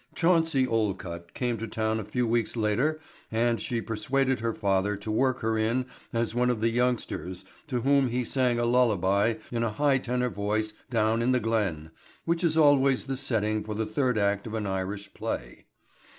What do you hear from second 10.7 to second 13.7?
down in the "glen" which is always the setting